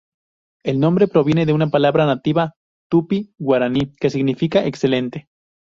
El 0.63 0.79
nombre 0.79 1.07
proviene 1.07 1.45
de 1.45 1.53
una 1.53 1.67
palabra 1.69 2.07
nativa 2.07 2.55
tupí-guaraní 2.89 3.93
que 3.97 4.09
significa 4.09 4.65
"excelente". 4.65 5.29